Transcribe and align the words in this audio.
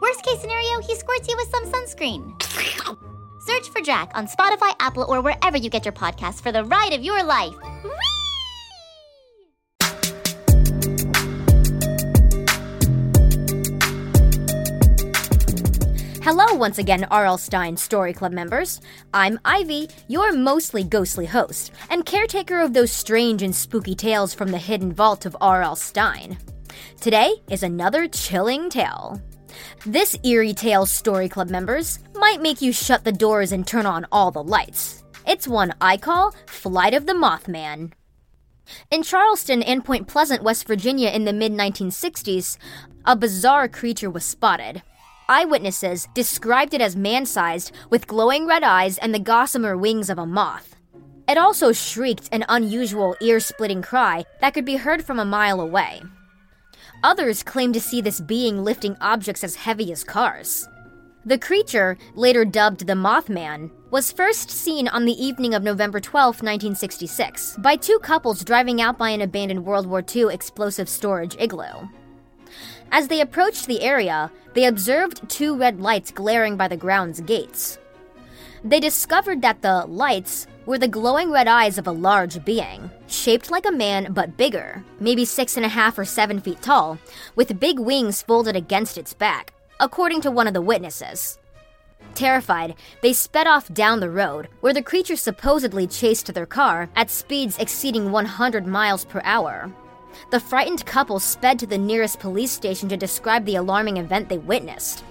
Worst 0.00 0.24
case 0.24 0.40
scenario, 0.40 0.80
he 0.80 0.94
squirts 0.94 1.28
you 1.28 1.36
with 1.36 1.50
some 1.50 1.66
sunscreen. 1.66 2.40
Search 3.42 3.68
for 3.68 3.82
Drac 3.82 4.10
on 4.14 4.26
Spotify, 4.26 4.72
Apple, 4.80 5.04
or 5.08 5.20
wherever 5.20 5.58
you 5.58 5.68
get 5.68 5.84
your 5.84 5.92
podcasts 5.92 6.42
for 6.42 6.52
the 6.52 6.64
ride 6.64 6.92
of 6.92 7.02
your 7.02 7.22
life. 7.22 7.54
Whee! 7.84 7.90
Hello, 16.22 16.54
once 16.54 16.78
again, 16.78 17.04
R.L. 17.10 17.38
Stine 17.38 17.76
Story 17.76 18.12
Club 18.12 18.32
members. 18.32 18.80
I'm 19.12 19.40
Ivy, 19.44 19.88
your 20.06 20.32
mostly 20.32 20.84
ghostly 20.84 21.26
host, 21.26 21.72
and 21.90 22.06
caretaker 22.06 22.60
of 22.60 22.72
those 22.72 22.92
strange 22.92 23.42
and 23.42 23.54
spooky 23.54 23.94
tales 23.94 24.32
from 24.32 24.50
the 24.50 24.58
hidden 24.58 24.92
vault 24.92 25.26
of 25.26 25.36
R.L. 25.40 25.76
Stine. 25.76 26.38
Today 27.00 27.34
is 27.50 27.62
another 27.62 28.06
chilling 28.06 28.70
tale. 28.70 29.20
This 29.86 30.16
eerie 30.24 30.54
tale, 30.54 30.86
Story 30.86 31.28
Club 31.28 31.50
members, 31.50 31.98
might 32.14 32.42
make 32.42 32.60
you 32.60 32.72
shut 32.72 33.04
the 33.04 33.12
doors 33.12 33.52
and 33.52 33.66
turn 33.66 33.86
on 33.86 34.06
all 34.12 34.30
the 34.30 34.42
lights. 34.42 35.02
It's 35.26 35.48
one 35.48 35.74
I 35.80 35.96
call 35.96 36.34
Flight 36.46 36.94
of 36.94 37.06
the 37.06 37.12
Mothman. 37.12 37.92
In 38.90 39.02
Charleston 39.02 39.62
and 39.62 39.84
Point 39.84 40.08
Pleasant, 40.08 40.42
West 40.42 40.66
Virginia 40.66 41.10
in 41.10 41.24
the 41.24 41.32
mid 41.32 41.52
1960s, 41.52 42.56
a 43.04 43.16
bizarre 43.16 43.68
creature 43.68 44.10
was 44.10 44.24
spotted. 44.24 44.82
Eyewitnesses 45.28 46.08
described 46.14 46.74
it 46.74 46.80
as 46.80 46.96
man 46.96 47.24
sized, 47.24 47.72
with 47.88 48.06
glowing 48.06 48.46
red 48.46 48.64
eyes 48.64 48.98
and 48.98 49.14
the 49.14 49.18
gossamer 49.18 49.76
wings 49.76 50.10
of 50.10 50.18
a 50.18 50.26
moth. 50.26 50.76
It 51.28 51.38
also 51.38 51.70
shrieked 51.70 52.28
an 52.32 52.44
unusual 52.48 53.16
ear 53.20 53.38
splitting 53.38 53.82
cry 53.82 54.24
that 54.40 54.54
could 54.54 54.64
be 54.64 54.76
heard 54.76 55.04
from 55.04 55.20
a 55.20 55.24
mile 55.24 55.60
away. 55.60 56.02
Others 57.02 57.42
claim 57.42 57.72
to 57.72 57.80
see 57.80 58.00
this 58.00 58.20
being 58.20 58.62
lifting 58.62 58.96
objects 59.00 59.42
as 59.42 59.56
heavy 59.56 59.90
as 59.92 60.04
cars. 60.04 60.68
The 61.24 61.38
creature, 61.38 61.96
later 62.14 62.44
dubbed 62.44 62.86
the 62.86 62.94
Mothman, 62.94 63.70
was 63.90 64.12
first 64.12 64.50
seen 64.50 64.88
on 64.88 65.04
the 65.04 65.24
evening 65.24 65.54
of 65.54 65.62
November 65.62 66.00
12, 66.00 66.42
1966, 66.42 67.56
by 67.58 67.76
two 67.76 67.98
couples 68.00 68.44
driving 68.44 68.80
out 68.80 68.98
by 68.98 69.10
an 69.10 69.20
abandoned 69.20 69.64
World 69.64 69.86
War 69.86 70.02
II 70.14 70.32
explosive 70.32 70.88
storage 70.88 71.36
igloo. 71.38 71.88
As 72.92 73.08
they 73.08 73.20
approached 73.20 73.66
the 73.66 73.82
area, 73.82 74.30
they 74.54 74.64
observed 74.66 75.28
two 75.28 75.56
red 75.56 75.80
lights 75.80 76.10
glaring 76.10 76.56
by 76.56 76.68
the 76.68 76.76
ground's 76.76 77.20
gates. 77.20 77.78
They 78.64 78.80
discovered 78.80 79.42
that 79.42 79.62
the 79.62 79.86
lights 79.86 80.46
were 80.70 80.78
the 80.78 80.86
glowing 80.86 81.32
red 81.32 81.48
eyes 81.48 81.78
of 81.78 81.88
a 81.88 81.90
large 81.90 82.44
being, 82.44 82.88
shaped 83.08 83.50
like 83.50 83.66
a 83.66 83.72
man 83.72 84.12
but 84.12 84.36
bigger, 84.36 84.84
maybe 85.00 85.24
six 85.24 85.56
and 85.56 85.66
a 85.66 85.68
half 85.68 85.98
or 85.98 86.04
seven 86.04 86.38
feet 86.38 86.62
tall, 86.62 86.96
with 87.34 87.58
big 87.58 87.80
wings 87.80 88.22
folded 88.22 88.54
against 88.54 88.96
its 88.96 89.12
back, 89.12 89.52
according 89.80 90.20
to 90.20 90.30
one 90.30 90.46
of 90.46 90.54
the 90.54 90.62
witnesses. 90.62 91.40
Terrified, 92.14 92.76
they 93.02 93.12
sped 93.12 93.48
off 93.48 93.66
down 93.74 93.98
the 93.98 94.10
road, 94.10 94.46
where 94.60 94.72
the 94.72 94.80
creature 94.80 95.16
supposedly 95.16 95.88
chased 95.88 96.32
their 96.32 96.46
car 96.46 96.88
at 96.94 97.10
speeds 97.10 97.58
exceeding 97.58 98.12
100 98.12 98.64
miles 98.64 99.04
per 99.04 99.20
hour. 99.24 99.72
The 100.30 100.38
frightened 100.38 100.86
couple 100.86 101.18
sped 101.18 101.58
to 101.58 101.66
the 101.66 101.78
nearest 101.78 102.20
police 102.20 102.52
station 102.52 102.88
to 102.90 102.96
describe 102.96 103.44
the 103.44 103.56
alarming 103.56 103.96
event 103.96 104.28
they 104.28 104.38
witnessed. 104.38 105.02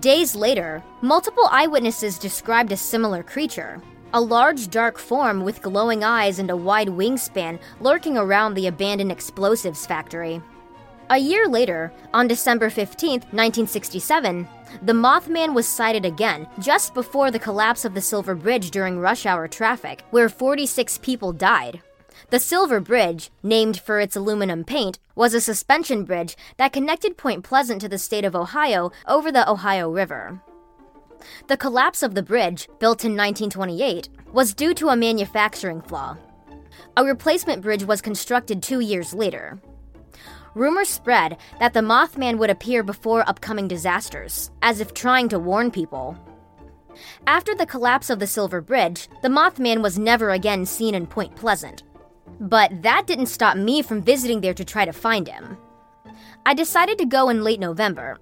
Days 0.00 0.36
later, 0.36 0.82
multiple 1.00 1.48
eyewitnesses 1.50 2.18
described 2.18 2.70
a 2.72 2.76
similar 2.76 3.22
creature 3.22 3.80
a 4.14 4.20
large 4.20 4.68
dark 4.68 4.98
form 4.98 5.42
with 5.42 5.62
glowing 5.62 6.04
eyes 6.04 6.38
and 6.38 6.50
a 6.50 6.56
wide 6.56 6.88
wingspan 6.88 7.58
lurking 7.80 8.16
around 8.16 8.54
the 8.54 8.66
abandoned 8.66 9.10
explosives 9.10 9.86
factory. 9.86 10.42
A 11.10 11.18
year 11.18 11.46
later, 11.46 11.92
on 12.14 12.28
December 12.28 12.70
15, 12.70 13.10
1967, 13.10 14.48
the 14.82 14.92
Mothman 14.92 15.54
was 15.54 15.66
sighted 15.66 16.04
again 16.04 16.46
just 16.58 16.94
before 16.94 17.30
the 17.30 17.38
collapse 17.38 17.84
of 17.84 17.94
the 17.94 18.00
Silver 18.00 18.34
Bridge 18.34 18.70
during 18.70 18.98
rush 18.98 19.26
hour 19.26 19.48
traffic, 19.48 20.04
where 20.10 20.28
46 20.28 20.98
people 20.98 21.32
died. 21.32 21.82
The 22.30 22.40
Silver 22.40 22.80
Bridge, 22.80 23.30
named 23.42 23.80
for 23.80 24.00
its 24.00 24.16
aluminum 24.16 24.64
paint, 24.64 24.98
was 25.14 25.34
a 25.34 25.40
suspension 25.40 26.04
bridge 26.04 26.36
that 26.56 26.72
connected 26.72 27.18
Point 27.18 27.44
Pleasant 27.44 27.80
to 27.82 27.88
the 27.88 27.98
state 27.98 28.24
of 28.24 28.34
Ohio 28.34 28.90
over 29.06 29.30
the 29.30 29.50
Ohio 29.50 29.90
River. 29.90 30.40
The 31.48 31.56
collapse 31.56 32.02
of 32.02 32.14
the 32.14 32.22
bridge, 32.22 32.68
built 32.78 33.04
in 33.04 33.12
1928, 33.12 34.08
was 34.32 34.54
due 34.54 34.74
to 34.74 34.88
a 34.88 34.96
manufacturing 34.96 35.80
flaw. 35.80 36.16
A 36.96 37.04
replacement 37.04 37.62
bridge 37.62 37.84
was 37.84 38.00
constructed 38.00 38.62
two 38.62 38.80
years 38.80 39.14
later. 39.14 39.60
Rumors 40.54 40.88
spread 40.88 41.38
that 41.60 41.72
the 41.72 41.80
Mothman 41.80 42.38
would 42.38 42.50
appear 42.50 42.82
before 42.82 43.28
upcoming 43.28 43.68
disasters, 43.68 44.50
as 44.60 44.80
if 44.80 44.92
trying 44.92 45.28
to 45.30 45.38
warn 45.38 45.70
people. 45.70 46.16
After 47.26 47.54
the 47.54 47.66
collapse 47.66 48.10
of 48.10 48.18
the 48.18 48.26
Silver 48.26 48.60
Bridge, 48.60 49.08
the 49.22 49.28
Mothman 49.28 49.82
was 49.82 49.98
never 49.98 50.30
again 50.30 50.66
seen 50.66 50.94
in 50.94 51.06
Point 51.06 51.34
Pleasant. 51.34 51.82
But 52.38 52.82
that 52.82 53.06
didn't 53.06 53.26
stop 53.26 53.56
me 53.56 53.80
from 53.80 54.02
visiting 54.02 54.40
there 54.40 54.54
to 54.54 54.64
try 54.64 54.84
to 54.84 54.92
find 54.92 55.26
him. 55.26 55.56
I 56.44 56.54
decided 56.54 56.98
to 56.98 57.06
go 57.06 57.28
in 57.28 57.42
late 57.42 57.60
November, 57.60 58.18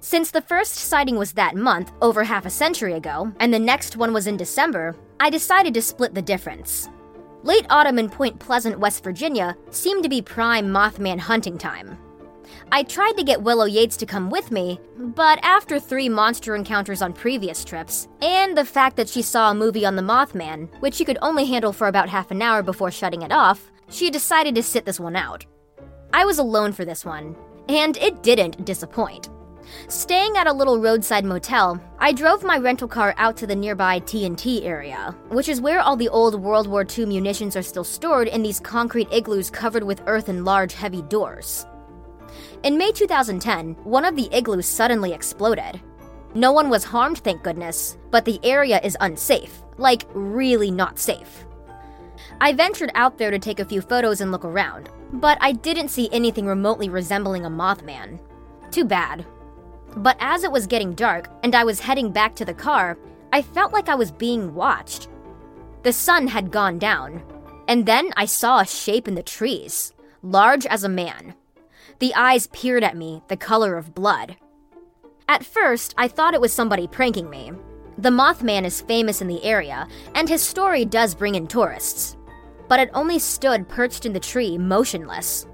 since 0.00 0.30
the 0.30 0.42
first 0.42 0.74
sighting 0.74 1.16
was 1.16 1.32
that 1.32 1.56
month, 1.56 1.92
over 2.00 2.24
half 2.24 2.46
a 2.46 2.50
century 2.50 2.94
ago, 2.94 3.32
and 3.40 3.52
the 3.52 3.58
next 3.58 3.96
one 3.96 4.12
was 4.12 4.26
in 4.26 4.36
December, 4.36 4.96
I 5.20 5.30
decided 5.30 5.74
to 5.74 5.82
split 5.82 6.14
the 6.14 6.22
difference. 6.22 6.88
Late 7.42 7.66
autumn 7.70 7.98
in 7.98 8.08
Point 8.08 8.38
Pleasant, 8.38 8.78
West 8.78 9.02
Virginia, 9.02 9.56
seemed 9.70 10.02
to 10.04 10.08
be 10.08 10.22
prime 10.22 10.66
Mothman 10.66 11.18
hunting 11.18 11.58
time. 11.58 11.98
I 12.70 12.84
tried 12.84 13.16
to 13.16 13.24
get 13.24 13.42
Willow 13.42 13.64
Yates 13.64 13.96
to 13.98 14.06
come 14.06 14.30
with 14.30 14.50
me, 14.50 14.78
but 14.96 15.38
after 15.42 15.80
three 15.80 16.08
monster 16.08 16.54
encounters 16.54 17.02
on 17.02 17.12
previous 17.12 17.64
trips, 17.64 18.08
and 18.20 18.56
the 18.56 18.64
fact 18.64 18.96
that 18.96 19.08
she 19.08 19.22
saw 19.22 19.50
a 19.50 19.54
movie 19.54 19.84
on 19.84 19.96
the 19.96 20.02
Mothman, 20.02 20.68
which 20.80 20.94
she 20.94 21.04
could 21.04 21.18
only 21.22 21.44
handle 21.44 21.72
for 21.72 21.88
about 21.88 22.08
half 22.08 22.30
an 22.30 22.42
hour 22.42 22.62
before 22.62 22.90
shutting 22.90 23.22
it 23.22 23.32
off, 23.32 23.70
she 23.90 24.10
decided 24.10 24.54
to 24.54 24.62
sit 24.62 24.84
this 24.84 25.00
one 25.00 25.16
out. 25.16 25.44
I 26.12 26.24
was 26.24 26.38
alone 26.38 26.72
for 26.72 26.84
this 26.84 27.04
one, 27.04 27.36
and 27.68 27.96
it 27.96 28.22
didn't 28.22 28.64
disappoint. 28.64 29.28
Staying 29.88 30.36
at 30.36 30.46
a 30.46 30.52
little 30.52 30.80
roadside 30.80 31.24
motel, 31.24 31.80
I 31.98 32.12
drove 32.12 32.42
my 32.42 32.58
rental 32.58 32.88
car 32.88 33.14
out 33.16 33.36
to 33.38 33.46
the 33.46 33.56
nearby 33.56 34.00
TNT 34.00 34.64
area, 34.64 35.14
which 35.28 35.48
is 35.48 35.60
where 35.60 35.80
all 35.80 35.96
the 35.96 36.08
old 36.08 36.40
World 36.40 36.66
War 36.66 36.86
II 36.86 37.06
munitions 37.06 37.56
are 37.56 37.62
still 37.62 37.84
stored 37.84 38.28
in 38.28 38.42
these 38.42 38.60
concrete 38.60 39.08
igloos 39.12 39.50
covered 39.50 39.82
with 39.82 40.02
earth 40.06 40.28
and 40.28 40.44
large 40.44 40.74
heavy 40.74 41.02
doors. 41.02 41.66
In 42.62 42.78
May 42.78 42.92
2010, 42.92 43.74
one 43.84 44.04
of 44.04 44.16
the 44.16 44.28
igloos 44.32 44.66
suddenly 44.66 45.12
exploded. 45.12 45.80
No 46.34 46.52
one 46.52 46.70
was 46.70 46.84
harmed, 46.84 47.18
thank 47.18 47.42
goodness, 47.42 47.98
but 48.10 48.24
the 48.24 48.40
area 48.42 48.80
is 48.82 48.96
unsafe. 49.00 49.62
Like, 49.76 50.06
really 50.14 50.70
not 50.70 50.98
safe. 50.98 51.44
I 52.40 52.52
ventured 52.52 52.90
out 52.94 53.18
there 53.18 53.30
to 53.30 53.38
take 53.38 53.60
a 53.60 53.64
few 53.64 53.80
photos 53.80 54.20
and 54.20 54.32
look 54.32 54.44
around, 54.44 54.88
but 55.12 55.38
I 55.40 55.52
didn't 55.52 55.88
see 55.88 56.08
anything 56.12 56.46
remotely 56.46 56.88
resembling 56.88 57.44
a 57.44 57.50
Mothman. 57.50 58.18
Too 58.70 58.84
bad. 58.84 59.26
But 59.96 60.16
as 60.20 60.44
it 60.44 60.52
was 60.52 60.66
getting 60.66 60.94
dark 60.94 61.28
and 61.42 61.54
I 61.54 61.64
was 61.64 61.80
heading 61.80 62.12
back 62.12 62.34
to 62.36 62.44
the 62.44 62.54
car, 62.54 62.98
I 63.32 63.42
felt 63.42 63.72
like 63.72 63.88
I 63.88 63.94
was 63.94 64.10
being 64.10 64.54
watched. 64.54 65.08
The 65.82 65.92
sun 65.92 66.28
had 66.28 66.50
gone 66.50 66.78
down, 66.78 67.22
and 67.68 67.86
then 67.86 68.10
I 68.16 68.26
saw 68.26 68.60
a 68.60 68.66
shape 68.66 69.08
in 69.08 69.14
the 69.14 69.22
trees, 69.22 69.92
large 70.22 70.66
as 70.66 70.84
a 70.84 70.88
man. 70.88 71.34
The 71.98 72.14
eyes 72.14 72.46
peered 72.48 72.84
at 72.84 72.96
me, 72.96 73.22
the 73.28 73.36
color 73.36 73.76
of 73.76 73.94
blood. 73.94 74.36
At 75.28 75.44
first, 75.44 75.94
I 75.96 76.08
thought 76.08 76.34
it 76.34 76.40
was 76.40 76.52
somebody 76.52 76.86
pranking 76.86 77.30
me. 77.30 77.52
The 77.98 78.10
Mothman 78.10 78.64
is 78.64 78.80
famous 78.80 79.20
in 79.20 79.28
the 79.28 79.44
area, 79.44 79.86
and 80.14 80.28
his 80.28 80.42
story 80.42 80.84
does 80.84 81.14
bring 81.14 81.34
in 81.34 81.46
tourists. 81.46 82.16
But 82.68 82.80
it 82.80 82.90
only 82.94 83.18
stood 83.18 83.68
perched 83.68 84.06
in 84.06 84.12
the 84.12 84.20
tree, 84.20 84.58
motionless. 84.58 85.46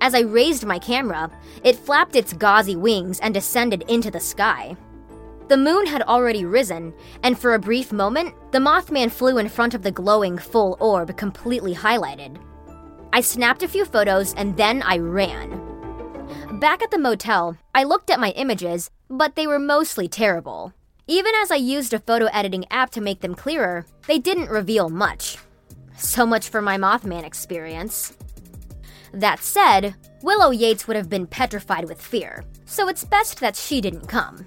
As 0.00 0.14
I 0.14 0.20
raised 0.20 0.64
my 0.64 0.78
camera, 0.78 1.30
it 1.62 1.76
flapped 1.76 2.16
its 2.16 2.32
gauzy 2.32 2.76
wings 2.76 3.20
and 3.20 3.34
descended 3.34 3.84
into 3.88 4.10
the 4.10 4.20
sky. 4.20 4.76
The 5.48 5.56
moon 5.56 5.86
had 5.86 6.02
already 6.02 6.44
risen, 6.44 6.94
and 7.22 7.38
for 7.38 7.54
a 7.54 7.58
brief 7.58 7.92
moment, 7.92 8.34
the 8.52 8.58
Mothman 8.58 9.10
flew 9.10 9.38
in 9.38 9.48
front 9.48 9.74
of 9.74 9.82
the 9.82 9.90
glowing 9.90 10.38
full 10.38 10.76
orb, 10.80 11.16
completely 11.16 11.74
highlighted. 11.74 12.40
I 13.12 13.20
snapped 13.20 13.62
a 13.62 13.68
few 13.68 13.84
photos 13.84 14.32
and 14.34 14.56
then 14.56 14.82
I 14.82 14.98
ran. 14.98 15.50
Back 16.60 16.82
at 16.82 16.90
the 16.90 16.98
motel, 16.98 17.56
I 17.74 17.82
looked 17.84 18.10
at 18.10 18.20
my 18.20 18.30
images, 18.30 18.90
but 19.08 19.34
they 19.34 19.46
were 19.46 19.58
mostly 19.58 20.06
terrible. 20.06 20.72
Even 21.08 21.32
as 21.42 21.50
I 21.50 21.56
used 21.56 21.92
a 21.92 21.98
photo 21.98 22.26
editing 22.26 22.64
app 22.70 22.90
to 22.90 23.00
make 23.00 23.20
them 23.20 23.34
clearer, 23.34 23.84
they 24.06 24.20
didn't 24.20 24.48
reveal 24.48 24.88
much. 24.88 25.36
So 25.96 26.24
much 26.24 26.48
for 26.48 26.62
my 26.62 26.78
Mothman 26.78 27.24
experience. 27.24 28.16
That 29.12 29.42
said, 29.42 29.94
Willow 30.22 30.50
Yates 30.50 30.86
would 30.86 30.96
have 30.96 31.08
been 31.08 31.26
petrified 31.26 31.88
with 31.88 32.00
fear, 32.00 32.44
so 32.64 32.88
it's 32.88 33.04
best 33.04 33.40
that 33.40 33.56
she 33.56 33.80
didn't 33.80 34.06
come. 34.06 34.46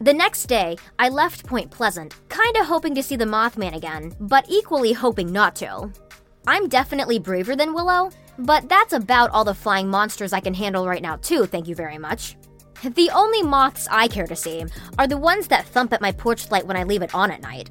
The 0.00 0.14
next 0.14 0.46
day, 0.46 0.76
I 0.98 1.08
left 1.08 1.46
Point 1.46 1.70
Pleasant, 1.70 2.14
kinda 2.28 2.64
hoping 2.64 2.94
to 2.94 3.02
see 3.02 3.16
the 3.16 3.24
Mothman 3.24 3.76
again, 3.76 4.14
but 4.20 4.44
equally 4.48 4.92
hoping 4.92 5.32
not 5.32 5.54
to. 5.56 5.90
I'm 6.46 6.68
definitely 6.68 7.18
braver 7.18 7.56
than 7.56 7.74
Willow, 7.74 8.10
but 8.38 8.68
that's 8.68 8.92
about 8.92 9.30
all 9.30 9.44
the 9.44 9.54
flying 9.54 9.88
monsters 9.88 10.32
I 10.32 10.40
can 10.40 10.54
handle 10.54 10.86
right 10.86 11.02
now, 11.02 11.16
too, 11.16 11.46
thank 11.46 11.68
you 11.68 11.74
very 11.74 11.98
much. 11.98 12.36
The 12.82 13.10
only 13.10 13.42
moths 13.42 13.88
I 13.90 14.08
care 14.08 14.26
to 14.26 14.36
see 14.36 14.64
are 14.98 15.06
the 15.06 15.16
ones 15.16 15.46
that 15.48 15.64
thump 15.64 15.92
at 15.92 16.02
my 16.02 16.12
porch 16.12 16.50
light 16.50 16.66
when 16.66 16.76
I 16.76 16.84
leave 16.84 17.02
it 17.02 17.14
on 17.14 17.30
at 17.30 17.40
night. 17.40 17.70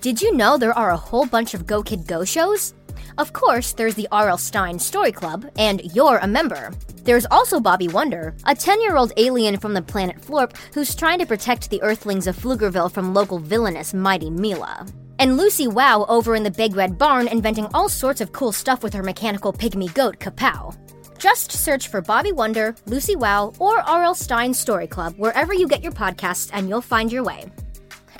Did 0.00 0.22
you 0.22 0.34
know 0.36 0.56
there 0.56 0.76
are 0.78 0.90
a 0.90 0.96
whole 0.96 1.26
bunch 1.26 1.52
of 1.52 1.66
Go 1.66 1.82
Kid 1.82 2.06
Go 2.06 2.24
shows? 2.24 2.74
Of 3.20 3.34
course, 3.34 3.74
there's 3.74 3.96
the 3.96 4.08
R.L. 4.10 4.38
Stine 4.38 4.78
Story 4.78 5.12
Club, 5.12 5.44
and 5.58 5.82
you're 5.94 6.16
a 6.22 6.26
member. 6.26 6.70
There's 7.04 7.26
also 7.30 7.60
Bobby 7.60 7.86
Wonder, 7.86 8.34
a 8.46 8.54
10 8.54 8.80
year 8.80 8.96
old 8.96 9.12
alien 9.18 9.58
from 9.58 9.74
the 9.74 9.82
planet 9.82 10.18
Florp 10.22 10.56
who's 10.72 10.94
trying 10.94 11.18
to 11.18 11.26
protect 11.26 11.68
the 11.68 11.82
Earthlings 11.82 12.26
of 12.26 12.34
Pflugerville 12.34 12.90
from 12.90 13.12
local 13.12 13.38
villainous 13.38 13.92
Mighty 13.92 14.30
Mila. 14.30 14.86
And 15.18 15.36
Lucy 15.36 15.68
Wow 15.68 16.06
over 16.08 16.34
in 16.34 16.44
the 16.44 16.50
Big 16.50 16.74
Red 16.74 16.96
Barn 16.96 17.28
inventing 17.28 17.66
all 17.74 17.90
sorts 17.90 18.22
of 18.22 18.32
cool 18.32 18.52
stuff 18.52 18.82
with 18.82 18.94
her 18.94 19.02
mechanical 19.02 19.52
pygmy 19.52 19.92
goat, 19.92 20.18
Kapow. 20.18 20.74
Just 21.18 21.52
search 21.52 21.88
for 21.88 22.00
Bobby 22.00 22.32
Wonder, 22.32 22.74
Lucy 22.86 23.16
Wow, 23.16 23.52
or 23.58 23.82
R.L. 23.82 24.14
Stine 24.14 24.54
Story 24.54 24.86
Club 24.86 25.12
wherever 25.18 25.52
you 25.52 25.68
get 25.68 25.82
your 25.82 25.92
podcasts 25.92 26.48
and 26.54 26.70
you'll 26.70 26.80
find 26.80 27.12
your 27.12 27.22
way. 27.22 27.52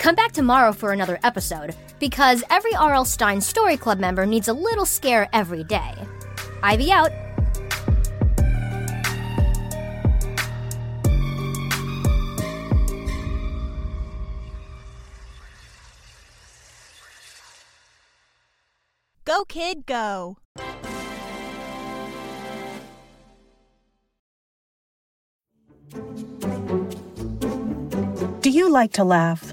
Come 0.00 0.14
back 0.14 0.32
tomorrow 0.32 0.73
for 0.73 0.93
another 0.93 1.19
episode, 1.23 1.76
because 1.99 2.43
every 2.49 2.75
R.L. 2.75 3.05
Stine 3.05 3.38
Story 3.38 3.76
Club 3.76 3.99
member 3.99 4.25
needs 4.25 4.49
a 4.49 4.52
little 4.55 4.87
scare 4.87 5.29
every 5.35 5.62
day. 5.62 5.93
Ivy 6.62 6.91
out. 6.91 7.11
Go, 19.26 19.44
kid, 19.44 19.85
go. 19.85 20.38
Do 28.41 28.49
you 28.49 28.70
like 28.70 28.93
to 28.94 29.05
laugh? 29.05 29.52